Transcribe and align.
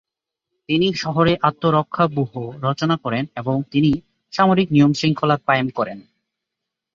তিনি 0.69 0.87
শহরে 0.93 1.33
আত্মরক্ষাব্যুহ 1.41 2.31
রচনা 2.61 2.95
করেন 2.97 3.23
এবং 3.35 3.55
শহরে 3.71 3.91
সামরিক 4.33 4.67
নিয়ম-শৃঙ্খলা 4.71 5.35
কায়েম 5.47 5.67
করেন। 5.69 5.97